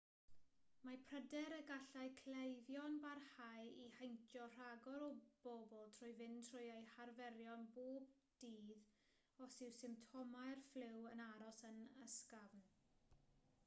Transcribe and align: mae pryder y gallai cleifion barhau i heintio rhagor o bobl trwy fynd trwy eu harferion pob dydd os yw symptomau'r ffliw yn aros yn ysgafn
mae 0.85 0.95
pryder 1.07 1.53
y 1.57 1.57
gallai 1.71 2.05
cleifion 2.21 2.95
barhau 3.03 3.67
i 3.83 3.85
heintio 3.97 4.47
rhagor 4.55 5.05
o 5.09 5.11
bobl 5.45 5.85
trwy 5.99 6.15
fynd 6.21 6.41
trwy 6.49 6.65
eu 6.79 6.89
harferion 6.95 7.67
pob 7.77 8.09
dydd 8.45 8.73
os 9.49 9.59
yw 9.69 9.77
symptomau'r 9.83 10.65
ffliw 10.71 11.07
yn 11.13 11.25
aros 11.29 11.61
yn 11.73 11.79
ysgafn 12.11 12.65